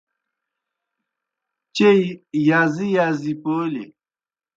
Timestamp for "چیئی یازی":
1.75-2.87